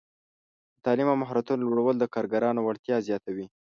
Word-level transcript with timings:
د 0.75 0.77
تعلیم 0.85 1.07
او 1.11 1.17
مهارتونو 1.23 1.61
لوړول 1.69 1.95
د 1.99 2.03
کارګرانو 2.15 2.59
وړتیا 2.63 2.97
زیاتوي. 3.07 3.45